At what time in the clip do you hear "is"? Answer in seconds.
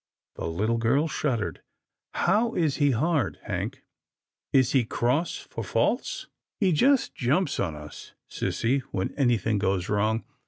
2.55-2.77, 4.51-4.71